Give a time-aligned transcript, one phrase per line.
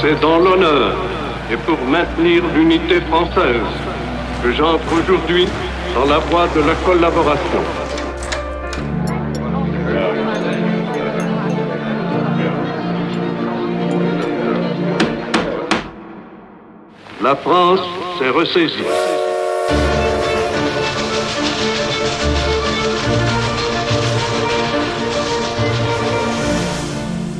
[0.00, 0.96] c'est dans l'honneur
[1.52, 3.70] et pour maintenir l'unité française
[4.42, 5.46] que j'entre aujourd'hui
[5.94, 7.62] dans la voie de la collaboration.
[17.22, 17.80] La France
[18.18, 18.84] s'est ressaisie.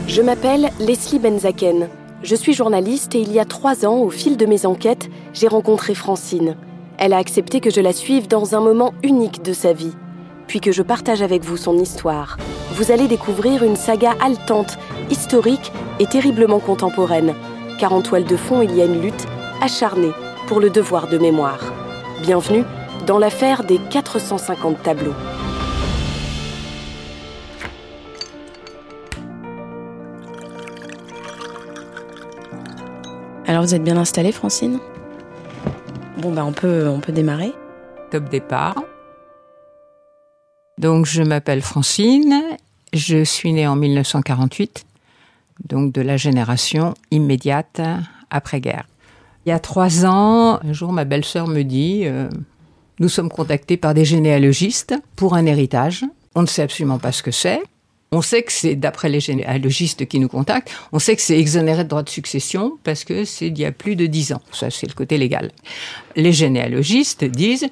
[0.06, 1.88] Je m'appelle Leslie Benzaken.
[2.22, 5.48] Je suis journaliste et il y a trois ans, au fil de mes enquêtes, j'ai
[5.48, 6.54] rencontré Francine.
[6.98, 9.94] Elle a accepté que je la suive dans un moment unique de sa vie,
[10.46, 12.36] puis que je partage avec vous son histoire.
[12.72, 14.76] Vous allez découvrir une saga haletante,
[15.10, 17.34] historique et terriblement contemporaine,
[17.78, 19.26] car en toile de fond, il y a une lutte
[19.62, 20.12] acharnée
[20.46, 21.72] pour le devoir de mémoire.
[22.20, 22.64] Bienvenue
[23.06, 25.14] dans l'affaire des 450 tableaux.
[33.50, 34.78] Alors vous êtes bien installée, Francine?
[36.18, 37.52] Bon, bah on peut, on peut démarrer.
[38.12, 38.76] Top départ.
[40.78, 42.44] Donc je m'appelle Francine,
[42.92, 44.84] je suis née en 1948,
[45.68, 47.80] donc de la génération immédiate
[48.30, 48.86] après-guerre.
[49.44, 52.28] Il y a trois ans, un jour, ma belle-sœur me dit euh,
[53.00, 56.04] Nous sommes contactés par des généalogistes pour un héritage.
[56.36, 57.60] On ne sait absolument pas ce que c'est.
[58.12, 61.84] On sait que c'est, d'après les généalogistes qui nous contactent, on sait que c'est exonéré
[61.84, 64.42] de droit de succession parce que c'est d'il y a plus de dix ans.
[64.50, 65.52] Ça, c'est le côté légal.
[66.16, 67.68] Les généalogistes disent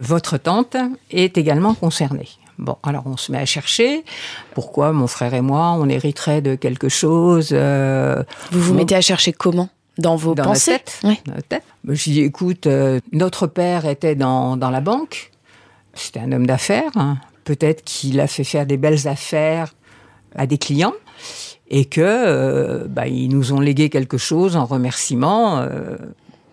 [0.00, 0.76] Votre tante
[1.10, 2.28] est également concernée.
[2.58, 4.04] Bon, alors on se met à chercher.
[4.54, 9.00] Pourquoi mon frère et moi, on hériterait de quelque chose euh, Vous vous mettez à
[9.00, 9.68] chercher comment?
[9.98, 10.72] Dans vos dans pensées?
[10.72, 11.20] tête, oui.
[11.26, 11.62] Dans tête.
[11.86, 15.30] Je dis, écoute, euh, notre père était dans, dans la banque.
[15.94, 16.90] C'était un homme d'affaires.
[16.96, 17.18] Hein.
[17.44, 19.74] Peut-être qu'il a fait faire des belles affaires
[20.34, 20.94] à des clients
[21.68, 25.58] et que euh, bah, ils nous ont légué quelque chose en remerciement.
[25.58, 25.96] Euh,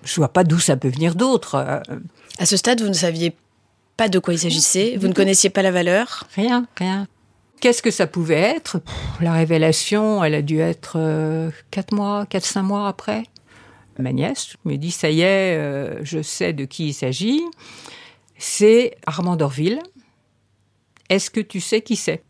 [0.04, 1.56] je vois pas d'où ça peut venir d'autre.
[2.38, 3.36] À ce stade, vous ne saviez
[3.98, 6.28] pas de quoi il s'agissait, vous ne connaissiez pas la valeur?
[6.36, 7.08] Rien, rien.
[7.60, 8.82] Qu'est-ce que ça pouvait être?
[9.22, 13.24] La révélation, elle a dû être euh, quatre mois, quatre cinq mois après.
[14.00, 17.44] Ma nièce me dit ça y est, euh, je sais de qui il s'agit.
[18.40, 19.80] C'est Armand Dorville.
[21.12, 22.24] Est-ce que tu sais qui c'est?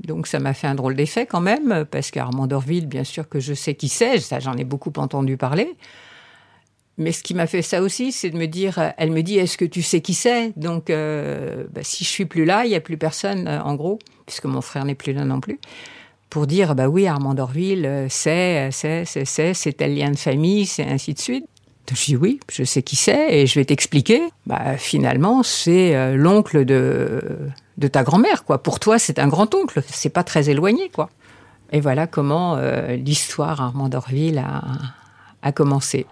[0.00, 3.38] Donc ça m'a fait un drôle d'effet quand même, parce qu'Armand Dorville, bien sûr que
[3.38, 5.76] je sais qui c'est, ça j'en ai beaucoup entendu parler.
[6.96, 9.58] Mais ce qui m'a fait ça aussi, c'est de me dire, elle me dit, est-ce
[9.58, 10.58] que tu sais qui c'est?
[10.58, 13.74] Donc, euh, bah, si je suis plus là, il y a plus personne, euh, en
[13.74, 15.60] gros, puisque mon frère n'est plus là non plus,
[16.30, 20.64] pour dire, bah oui, Armand Dorville, c'est, c'est, c'est, c'est, c'est tel lien de famille,
[20.64, 21.44] c'est ainsi de suite.
[21.94, 24.22] Je dis oui, je sais qui c'est et je vais t'expliquer.
[24.46, 27.20] Bah, finalement, c'est euh, l'oncle de,
[27.78, 28.62] de ta grand-mère, quoi.
[28.62, 31.10] Pour toi, c'est un grand-oncle, c'est pas très éloigné, quoi.
[31.72, 32.56] Et voilà comment
[32.90, 34.62] l'histoire Armand Dorville a,
[35.42, 36.06] a commencé.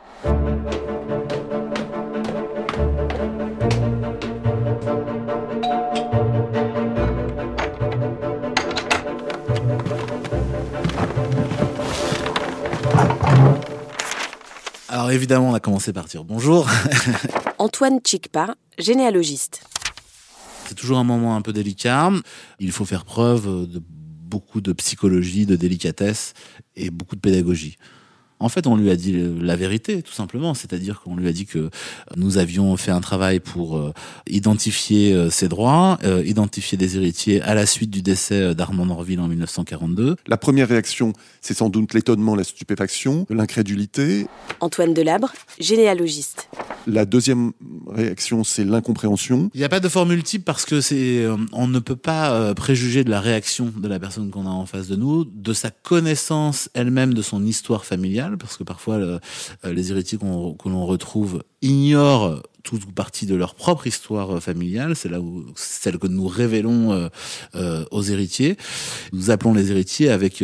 [14.95, 16.69] Alors évidemment, on a commencé par dire bonjour.
[17.59, 19.67] Antoine Chikpa, généalogiste.
[20.69, 22.13] C'est toujours un moment un peu délicat.
[22.61, 26.33] Il faut faire preuve de beaucoup de psychologie, de délicatesse
[26.77, 27.77] et beaucoup de pédagogie.
[28.45, 30.53] En fait, on lui a dit la vérité, tout simplement.
[30.53, 31.71] C'est-à-dire qu'on lui a dit que
[32.17, 33.93] nous avions fait un travail pour euh,
[34.29, 39.21] identifier euh, ses droits, euh, identifier des héritiers à la suite du décès d'Armand Norville
[39.21, 40.17] en 1942.
[40.27, 44.27] La première réaction, c'est sans doute l'étonnement, la stupéfaction, l'incrédulité.
[44.61, 46.51] Antoine Delabre, généalogiste.
[46.87, 47.53] La deuxième
[47.89, 49.51] réaction, c'est l'incompréhension.
[49.55, 53.05] Il n'y a pas de formule type parce que c'est, on ne peut pas préjuger
[53.05, 56.69] de la réaction de la personne qu'on a en face de nous, de sa connaissance
[56.75, 59.19] elle-même de son histoire familiale parce que parfois euh,
[59.65, 64.97] les héritiers que l'on retrouve ignorent toute partie de leur propre histoire familiale.
[64.97, 67.09] C'est là où celle que nous révélons euh,
[67.55, 68.57] euh, aux héritiers.
[69.13, 70.43] Nous appelons les héritiers avec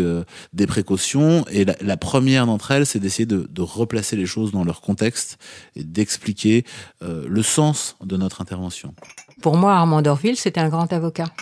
[0.53, 4.65] des précautions et la, première d'entre elles, c'est d'essayer de, de, replacer les choses dans
[4.65, 5.39] leur contexte
[5.77, 6.65] et d'expliquer
[7.01, 8.95] le sens de notre intervention.
[9.43, 11.33] Pour moi, Armand Dorville, c'était un grand avocat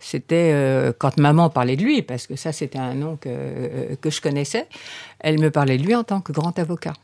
[0.00, 3.96] c'était euh, quand maman parlait de lui, parce que ça c'était un nom que, euh,
[4.00, 4.66] que je connaissais,
[5.20, 6.94] elle me parlait de lui en tant que grand avocat.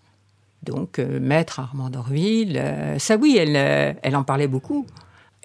[0.62, 2.62] Donc euh, maître Armand Dorville,
[2.98, 3.56] ça oui, elle,
[4.02, 4.86] elle en parlait beaucoup.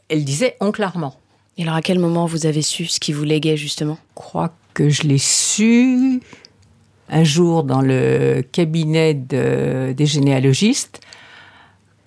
[0.09, 1.15] Elle disait oncle Armand.
[1.57, 3.97] Et alors à quel moment vous avez su ce qui vous léguait justement?
[4.11, 6.21] Je crois que je l'ai su
[7.09, 11.01] un jour dans le cabinet de, des généalogistes.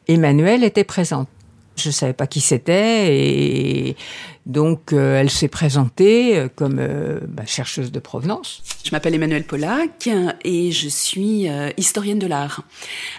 [0.08, 1.28] Emmanuel était présente.
[1.76, 3.96] Je ne savais pas qui c'était et
[4.44, 8.62] donc euh, elle s'est présentée euh, comme euh, bah, chercheuse de provenance.
[8.84, 10.08] Je m'appelle Emmanuelle Pollack
[10.44, 12.62] et je suis historienne de l'art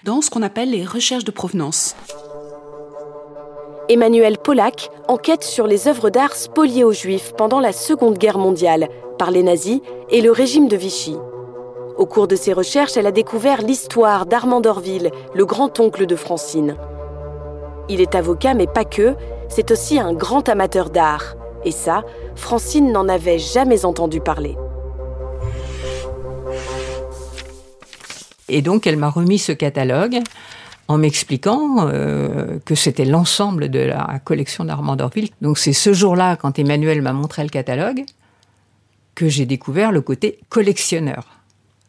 [0.04, 1.96] dans ce qu'on appelle les recherches de provenance.
[3.90, 8.88] Emmanuelle Pollack enquête sur les œuvres d'art spoliées aux Juifs pendant la Seconde Guerre mondiale
[9.18, 11.16] par les nazis et le régime de Vichy.
[11.98, 16.76] Au cours de ses recherches, elle a découvert l'histoire d'Armand d'Orville, le grand-oncle de Francine.
[17.90, 19.16] Il est avocat, mais pas que,
[19.50, 21.36] c'est aussi un grand amateur d'art.
[21.66, 22.04] Et ça,
[22.36, 24.56] Francine n'en avait jamais entendu parler.
[28.50, 30.20] Et donc, elle m'a remis ce catalogue
[30.88, 35.30] en m'expliquant euh, que c'était l'ensemble de la collection d'Armand d'Orville.
[35.42, 38.04] Donc, c'est ce jour-là, quand Emmanuel m'a montré le catalogue,
[39.16, 41.26] que j'ai découvert le côté collectionneur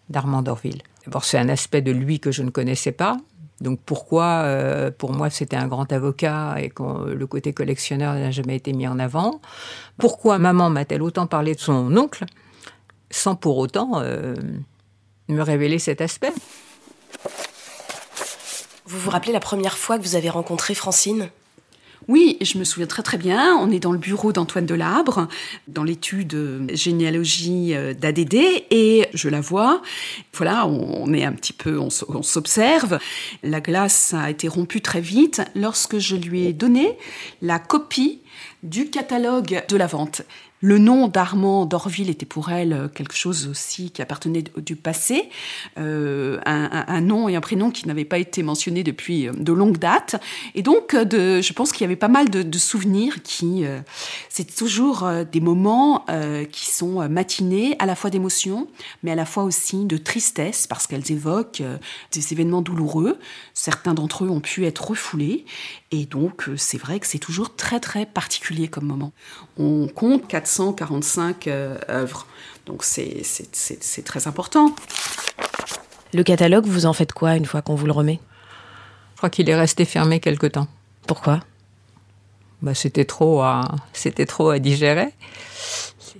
[0.08, 0.82] d'Armand d'Orville.
[1.22, 3.16] C'est un aspect de lui que je ne connaissais pas.
[3.60, 8.30] Donc pourquoi, euh, pour moi, c'était un grand avocat et que le côté collectionneur n'a
[8.30, 9.40] jamais été mis en avant.
[9.98, 12.24] Pourquoi maman m'a-t-elle autant parlé de son oncle
[13.10, 14.34] sans pour autant euh,
[15.28, 16.32] me révéler cet aspect?
[18.86, 21.30] Vous vous rappelez la première fois que vous avez rencontré Francine?
[22.08, 23.56] Oui, je me souviens très très bien.
[23.56, 25.28] On est dans le bureau d'Antoine Delabre,
[25.68, 28.34] dans l'étude généalogie euh, d'ADD,
[28.70, 29.82] et je la vois.
[30.34, 32.98] Voilà, on est un petit peu, on s'observe.
[33.42, 36.98] La glace a été rompue très vite lorsque je lui ai donné
[37.42, 38.20] la copie
[38.62, 40.22] du catalogue de la vente.
[40.60, 45.28] Le nom d'Armand d'Orville était pour elle euh, quelque chose aussi qui appartenait du passé,
[45.78, 49.76] euh, un, nom et un prénom qui n'avaient pas été mentionnés depuis euh, de longues
[49.76, 50.16] dates.
[50.54, 53.64] Et donc, je pense qu'il y avait pas mal de, souvenirs qui,
[54.28, 56.06] c'est toujours des moments
[56.50, 58.68] qui sont matinés, à la fois d'émotion,
[59.02, 61.62] mais à la fois aussi de tristesse, parce qu'elles évoquent
[62.12, 63.18] des événements douloureux.
[63.52, 65.44] Certains d'entre eux ont pu être refoulés.
[65.94, 69.12] Et donc, c'est vrai que c'est toujours très, très particulier comme moment.
[69.56, 72.26] On compte 400 145 euh, œuvres.
[72.66, 73.22] Donc c'est
[74.04, 74.74] très important.
[76.12, 78.18] Le catalogue, vous en faites quoi une fois qu'on vous le remet?
[79.12, 80.66] Je crois qu'il est resté fermé quelque temps.
[81.06, 81.38] Pourquoi?
[82.60, 83.76] Bah, C'était trop, à,
[84.26, 85.10] trop à digérer.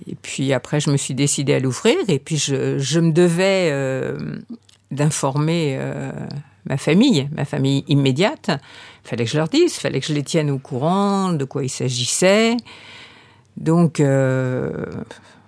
[0.07, 1.97] Et puis après, je me suis décidée à l'ouvrir.
[2.07, 4.37] Et puis je, me devais euh,
[4.91, 6.13] d'informer euh,
[6.65, 8.49] ma famille, ma famille immédiate.
[9.03, 11.45] Il fallait que je leur dise, il fallait que je les tienne au courant de
[11.45, 12.57] quoi il s'agissait.
[13.57, 14.85] Donc, euh,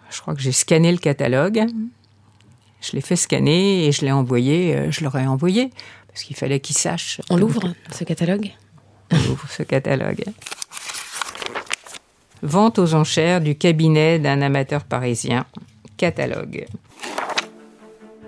[0.10, 1.66] je crois que j'ai scanné le catalogue.
[2.82, 4.76] Je l'ai fait scanner et je l'ai envoyé.
[4.76, 5.72] Euh, je leur ai envoyé
[6.08, 7.22] parce qu'il fallait qu'ils sachent.
[7.30, 8.52] On l'ouvre, ce catalogue
[9.12, 10.24] On ouvre ce catalogue.
[12.44, 15.46] Vente aux enchères du cabinet d'un amateur parisien.
[15.98, 16.68] Catalogue.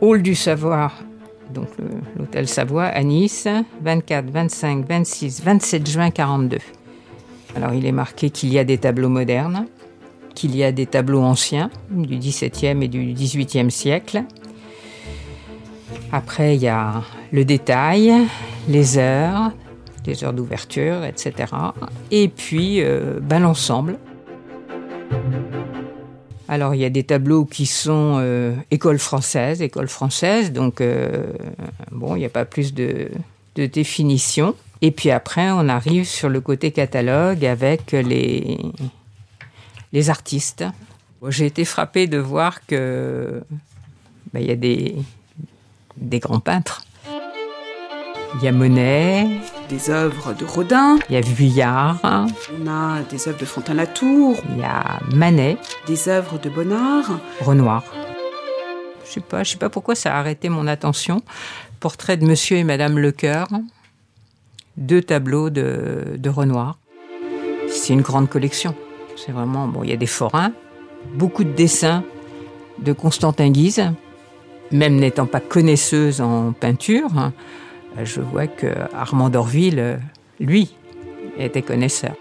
[0.02, 1.04] Hall du Savoir,
[1.54, 1.68] donc
[2.18, 3.48] l'hôtel Savoie à Nice,
[3.82, 6.58] 24, 25, 26, 27 juin 42.
[7.56, 9.66] Alors il est marqué qu'il y a des tableaux modernes,
[10.36, 14.24] qu'il y a des tableaux anciens du XVIIe et du XVIIIe siècle.
[16.12, 18.14] Après, il y a le détail,
[18.68, 19.52] les heures,
[20.06, 21.54] les heures d'ouverture, etc.
[22.12, 23.98] Et puis, euh, ben, l'ensemble.
[26.52, 31.32] Alors, il y a des tableaux qui sont euh, école française, école française, donc euh,
[31.92, 33.12] bon, il n'y a pas plus de,
[33.56, 34.56] définition.
[34.82, 38.58] Et puis après, on arrive sur le côté catalogue avec les,
[39.94, 40.64] les artistes.
[41.28, 43.44] J'ai été frappée de voir que
[44.34, 44.96] ben, il y a des,
[45.98, 46.84] des grands peintres.
[48.36, 49.28] Il y a Monet.
[49.70, 50.98] Des œuvres de Rodin.
[51.10, 52.00] Il y a Vuillard.
[52.04, 54.38] On a des œuvres de Fontaine-Latour.
[54.50, 55.58] Il y a Manet.
[55.88, 57.20] Des œuvres de Bonnard.
[57.42, 57.84] Renoir.
[59.06, 61.22] Je sais pas, je sais pas pourquoi ça a arrêté mon attention.
[61.80, 63.48] Portrait de Monsieur et Madame Lecoeur
[64.80, 66.80] deux tableaux de, Renoir.
[67.68, 68.74] C'est une grande collection.
[69.16, 70.54] C'est vraiment, bon, il y a des forains,
[71.14, 72.04] beaucoup de dessins
[72.80, 73.84] de Constantin Guise.
[74.72, 77.34] Même n'étant pas connaisseuse en peinture, hein,
[78.04, 80.00] je vois que Armand d'Orville,
[80.40, 80.76] lui,
[81.38, 82.16] était connaisseur.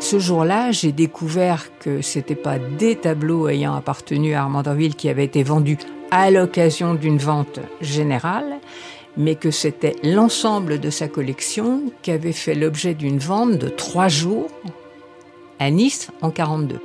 [0.00, 4.94] Ce jour-là, j'ai découvert que ce n'était pas des tableaux ayant appartenu à Armand d'Orville
[4.94, 5.76] qui avaient été vendus
[6.10, 8.58] à l'occasion d'une vente générale,
[9.18, 14.08] mais que c'était l'ensemble de sa collection qui avait fait l'objet d'une vente de trois
[14.08, 14.48] jours
[15.58, 16.80] à Nice en 42.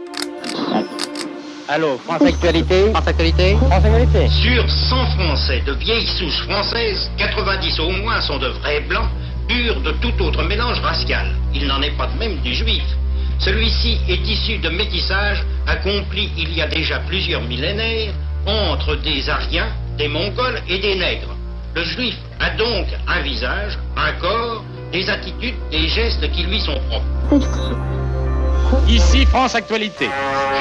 [1.69, 7.79] Allô, France Actualité France Actualité France Actualité Sur 100 Français de vieilles souches françaises, 90
[7.79, 9.09] au moins sont de vrais blancs,
[9.47, 11.27] purs de tout autre mélange racial.
[11.53, 12.83] Il n'en est pas de même du juif.
[13.39, 18.13] Celui-ci est issu de métissage accompli il y a déjà plusieurs millénaires
[18.45, 21.35] entre des Ariens, des Mongols et des Nègres.
[21.75, 26.79] Le juif a donc un visage, un corps, des attitudes, des gestes qui lui sont
[26.89, 27.92] propres.
[28.87, 30.09] Ici, France Actualité.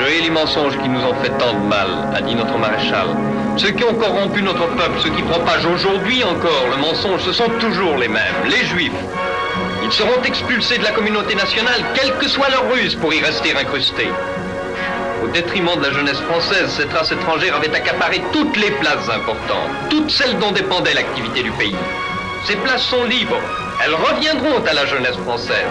[0.00, 3.08] Je hais les mensonges qui nous ont fait tant de mal, a dit notre maréchal.
[3.56, 7.48] Ceux qui ont corrompu notre peuple, ceux qui propagent aujourd'hui encore le mensonge, ce sont
[7.60, 8.92] toujours les mêmes, les juifs.
[9.84, 13.54] Ils seront expulsés de la communauté nationale, quelle que soit leur ruse, pour y rester
[13.56, 14.08] incrustés.
[15.22, 19.70] Au détriment de la jeunesse française, cette race étrangère avait accaparé toutes les places importantes,
[19.90, 21.76] toutes celles dont dépendait l'activité du pays.
[22.44, 23.40] Ces places sont libres,
[23.84, 25.68] elles reviendront à la jeunesse française.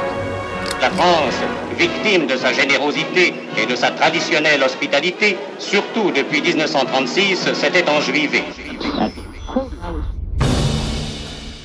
[0.81, 1.35] La France,
[1.77, 8.43] victime de sa générosité et de sa traditionnelle hospitalité, surtout depuis 1936, s'était enjuivée.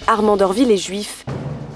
[0.07, 1.25] Armand d'Orville est juif.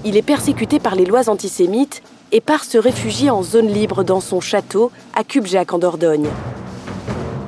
[0.05, 4.21] Il est persécuté par les lois antisémites et part se réfugier en zone libre dans
[4.21, 6.29] son château à Cubjac en Dordogne.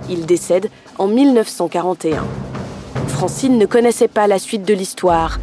[0.09, 2.25] Il décède en 1941.
[3.09, 5.39] Francine ne connaissait pas la suite de l'histoire.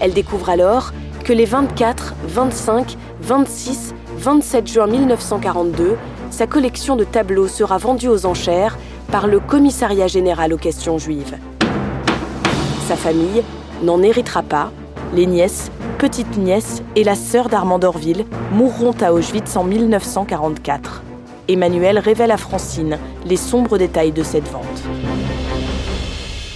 [0.00, 0.92] Elle découvre alors
[1.24, 2.96] que les 24, 25,
[3.26, 5.96] 26, 27 juin 1942,
[6.30, 8.76] sa collection de tableaux sera vendue aux enchères
[9.10, 11.34] par le Commissariat général aux questions juives.
[12.86, 13.42] Sa famille
[13.82, 14.70] n'en héritera pas.
[15.14, 21.02] Les nièces, petites nièces et la sœur d'Armand d'Orville mourront à Auschwitz en 1944.
[21.48, 25.13] Emmanuel révèle à Francine les sombres détails de cette vente.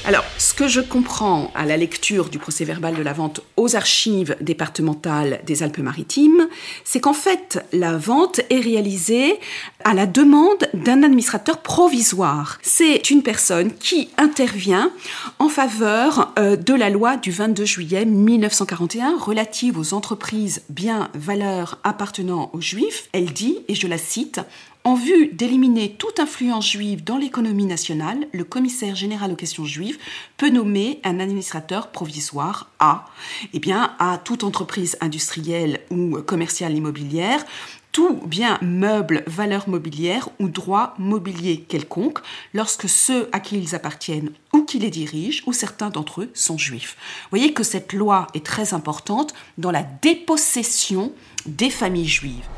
[0.08, 3.76] Alors, ce que je comprends à la lecture du procès verbal de la vente aux
[3.76, 6.48] archives départementales des Alpes-Maritimes,
[6.82, 9.38] c'est qu'en fait, la vente est réalisée
[9.84, 12.58] à la demande d'un administrateur provisoire.
[12.62, 14.90] C'est une personne qui intervient
[15.38, 21.80] en faveur euh, de la loi du 22 juillet 1941 relative aux entreprises, biens, valeurs
[21.84, 23.10] appartenant aux Juifs.
[23.12, 24.40] Elle dit, et je la cite,
[24.88, 29.98] en vue d'éliminer toute influence juive dans l'économie nationale, le commissaire général aux questions juives
[30.38, 33.04] peut nommer un administrateur provisoire à,
[33.52, 37.44] eh bien, toute entreprise industrielle ou commerciale immobilière,
[37.92, 42.20] tout bien meuble, valeur mobilière ou droit mobilier quelconque
[42.54, 46.56] lorsque ceux à qui ils appartiennent ou qui les dirigent ou certains d'entre eux sont
[46.56, 46.96] juifs.
[47.24, 51.12] Vous voyez que cette loi est très importante dans la dépossession
[51.44, 52.48] des familles juives.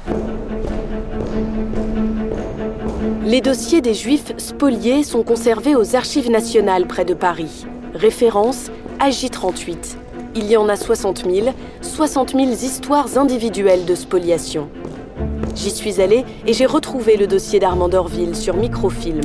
[3.30, 7.64] Les dossiers des Juifs spoliés sont conservés aux Archives nationales près de Paris.
[7.94, 9.94] Référence AJ38.
[10.34, 14.68] Il y en a 60 000, 60 000 histoires individuelles de spoliation.
[15.54, 19.20] J'y suis allée et j'ai retrouvé le dossier d'Armand d'Orville sur microfilm.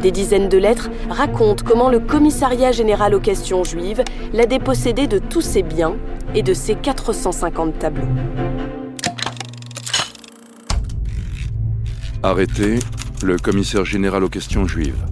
[0.00, 5.18] Des dizaines de lettres racontent comment le commissariat général aux questions juives l'a dépossédé de
[5.18, 5.96] tous ses biens
[6.36, 8.06] et de ses 450 tableaux.
[12.22, 12.78] Arrêté,
[13.22, 15.04] le commissaire général aux questions juives.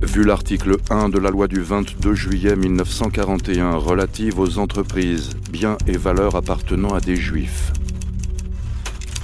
[0.00, 5.96] Vu l'article 1 de la loi du 22 juillet 1941 relative aux entreprises, biens et
[5.96, 7.72] valeurs appartenant à des juifs.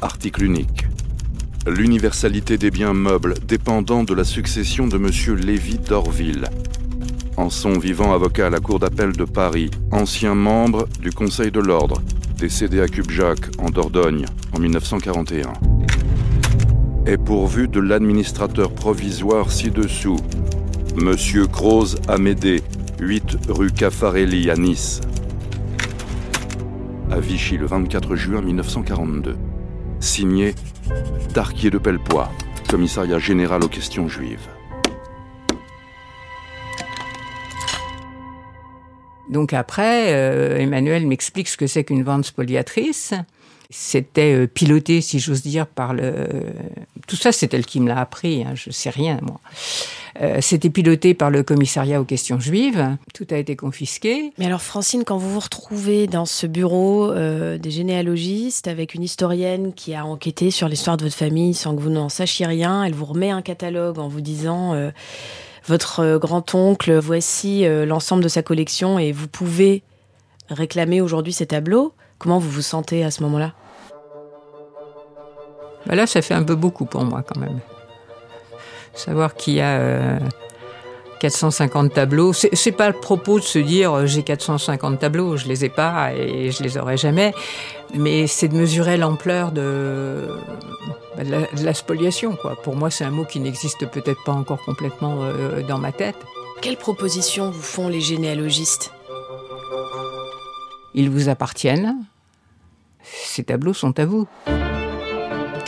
[0.03, 0.87] Article unique.
[1.67, 5.37] L'universalité des biens meubles dépendant de la succession de M.
[5.39, 6.49] Lévy d'Orville.
[7.37, 11.61] En son vivant avocat à la Cour d'appel de Paris, ancien membre du Conseil de
[11.61, 12.03] l'Ordre,
[12.39, 15.74] décédé à Cubjac, en Dordogne, en 1941
[17.07, 20.17] est pourvu de l'administrateur provisoire ci-dessous,
[20.97, 22.63] Monsieur Croze Amédée,
[22.99, 25.01] 8 rue Caffarelli à Nice.
[27.11, 29.37] À Vichy le 24 juin 1942.
[30.01, 30.55] Signé
[31.35, 32.31] Tarquier de Pellepoix,
[32.69, 34.49] commissariat général aux questions juives.
[39.29, 43.15] Donc après, euh, Emmanuel m'explique ce que c'est qu'une vente spoliatrice.
[43.77, 46.29] C'était euh, piloté, si j'ose dire, par le.
[47.09, 48.45] Tout ça, c'est elle qui me l'a appris.
[48.45, 49.41] Hein, je sais rien, moi.
[50.21, 52.97] Euh, C'était piloté par le commissariat aux questions juives.
[53.15, 54.33] Tout a été confisqué.
[54.39, 59.03] Mais alors, Francine, quand vous vous retrouvez dans ce bureau euh, des généalogistes avec une
[59.03, 62.85] historienne qui a enquêté sur l'histoire de votre famille sans que vous n'en sachiez rien,
[62.85, 64.77] elle vous remet un catalogue en vous disant
[65.67, 69.83] votre grand-oncle, voici l'ensemble de sa collection et vous pouvez
[70.49, 71.93] réclamer aujourd'hui ces tableaux.
[72.19, 73.53] Comment vous vous sentez à ce moment-là?
[75.87, 77.61] Bah là, ça fait un peu beaucoup pour moi quand même.
[78.95, 80.19] Savoir qu'il y a euh,
[81.21, 85.65] 450 tableaux, c'est pas le propos de se dire euh, j'ai 450 tableaux, je les
[85.65, 87.35] ai pas et je les aurai jamais,
[87.95, 90.29] mais c'est de mesurer l'ampleur de,
[91.17, 92.37] bah, de, la, de la spoliation.
[92.37, 92.57] Quoi.
[92.63, 96.17] Pour moi, c'est un mot qui n'existe peut-être pas encore complètement euh, dans ma tête.
[96.61, 98.93] Quelles propositions vous font les généalogistes?
[100.95, 101.97] Ils vous appartiennent.
[103.03, 104.27] Ces tableaux sont à vous.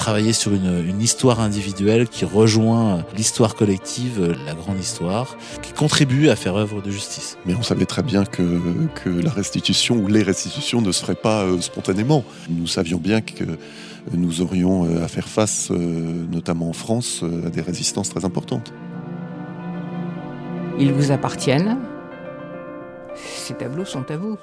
[0.06, 6.28] Travailler sur une, une histoire individuelle qui rejoint l'histoire collective, la grande histoire, qui contribue
[6.28, 7.36] à faire œuvre de justice.
[7.44, 8.60] Mais on savait très bien que,
[9.02, 12.22] que la restitution ou les restitutions ne se feraient pas euh, spontanément.
[12.48, 13.58] Nous savions bien que
[14.12, 15.76] nous aurions euh, à faire face, euh,
[16.30, 18.72] notamment en France, à des résistances très importantes.
[20.78, 21.78] Ils vous appartiennent.
[23.16, 24.38] Ces tableaux sont à vous.